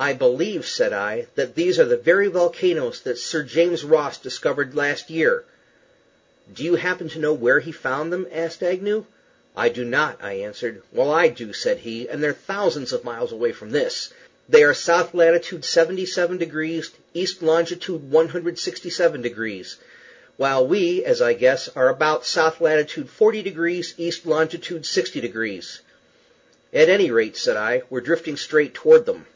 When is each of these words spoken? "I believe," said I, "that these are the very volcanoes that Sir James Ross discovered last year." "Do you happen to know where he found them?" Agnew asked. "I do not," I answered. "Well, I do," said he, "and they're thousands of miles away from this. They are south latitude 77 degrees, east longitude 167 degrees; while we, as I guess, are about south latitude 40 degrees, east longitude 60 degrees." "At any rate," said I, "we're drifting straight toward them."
"I 0.00 0.12
believe," 0.12 0.66
said 0.68 0.92
I, 0.92 1.28
"that 1.34 1.54
these 1.54 1.78
are 1.78 1.86
the 1.86 1.96
very 1.96 2.28
volcanoes 2.28 3.00
that 3.00 3.16
Sir 3.16 3.42
James 3.42 3.84
Ross 3.84 4.18
discovered 4.18 4.74
last 4.74 5.08
year." 5.08 5.44
"Do 6.52 6.62
you 6.62 6.74
happen 6.74 7.08
to 7.08 7.18
know 7.18 7.32
where 7.32 7.60
he 7.60 7.72
found 7.72 8.12
them?" 8.12 8.26
Agnew 8.30 8.98
asked. 8.98 9.12
"I 9.56 9.68
do 9.70 9.82
not," 9.82 10.18
I 10.22 10.32
answered. 10.34 10.82
"Well, 10.92 11.10
I 11.10 11.28
do," 11.28 11.54
said 11.54 11.78
he, 11.78 12.06
"and 12.06 12.22
they're 12.22 12.34
thousands 12.34 12.92
of 12.92 13.02
miles 13.02 13.32
away 13.32 13.52
from 13.52 13.70
this. 13.70 14.12
They 14.46 14.62
are 14.62 14.74
south 14.74 15.14
latitude 15.14 15.64
77 15.64 16.36
degrees, 16.36 16.90
east 17.14 17.40
longitude 17.42 18.10
167 18.10 19.22
degrees; 19.22 19.76
while 20.36 20.66
we, 20.66 21.02
as 21.02 21.22
I 21.22 21.32
guess, 21.32 21.70
are 21.70 21.88
about 21.88 22.26
south 22.26 22.60
latitude 22.60 23.08
40 23.08 23.40
degrees, 23.42 23.94
east 23.96 24.26
longitude 24.26 24.84
60 24.84 25.18
degrees." 25.22 25.80
"At 26.74 26.90
any 26.90 27.10
rate," 27.10 27.38
said 27.38 27.56
I, 27.56 27.84
"we're 27.88 28.02
drifting 28.02 28.36
straight 28.36 28.74
toward 28.74 29.06
them." 29.06 29.26